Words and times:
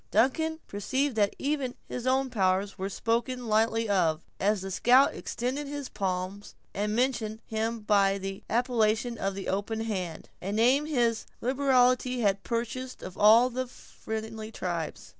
Duncan 0.09 0.57
perceived 0.67 1.15
that 1.17 1.35
even 1.37 1.75
his 1.87 2.07
own 2.07 2.31
powers 2.31 2.75
were 2.75 2.89
spoken 2.89 3.47
lightly 3.47 3.87
of, 3.87 4.23
as 4.39 4.61
the 4.61 4.71
scout 4.71 5.13
extended 5.13 5.67
his 5.67 5.89
palm, 5.89 6.41
and 6.73 6.95
mentioned 6.95 7.39
him 7.45 7.81
by 7.81 8.17
the 8.17 8.41
appellation 8.49 9.19
of 9.19 9.35
the 9.35 9.47
"Open 9.47 9.81
Hand"—a 9.81 10.51
name 10.51 10.87
his 10.87 11.27
liberality 11.39 12.21
had 12.21 12.41
purchased 12.41 13.03
of 13.03 13.15
all 13.15 13.51
the 13.51 13.67
friendly 13.67 14.51
tribes. 14.51 15.09